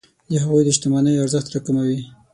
د 0.29 0.31
هغوی 0.43 0.63
د 0.65 0.69
شتمنیو 0.77 1.23
ارزښت 1.23 1.47
راکموي. 1.55 1.99